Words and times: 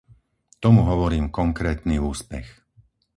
Tomu 0.63 0.81
hovorím 0.91 1.25
konkrétny 1.39 1.95
úspech. 2.11 2.47